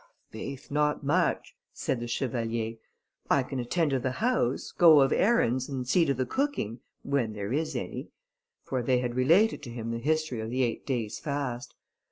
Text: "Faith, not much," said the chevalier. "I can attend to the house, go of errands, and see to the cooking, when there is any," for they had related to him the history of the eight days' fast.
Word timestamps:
"Faith, 0.31 0.71
not 0.71 1.03
much," 1.03 1.53
said 1.73 1.99
the 1.99 2.07
chevalier. 2.07 2.77
"I 3.29 3.43
can 3.43 3.59
attend 3.59 3.91
to 3.91 3.99
the 3.99 4.13
house, 4.13 4.71
go 4.75 4.99
of 5.01 5.13
errands, 5.13 5.69
and 5.69 5.87
see 5.87 6.05
to 6.05 6.13
the 6.15 6.25
cooking, 6.25 6.79
when 7.03 7.33
there 7.33 7.53
is 7.53 7.75
any," 7.75 8.09
for 8.63 8.81
they 8.81 8.97
had 8.97 9.13
related 9.13 9.61
to 9.61 9.69
him 9.69 9.91
the 9.91 9.99
history 9.99 10.39
of 10.39 10.49
the 10.49 10.63
eight 10.63 10.87
days' 10.87 11.19
fast. 11.19 11.75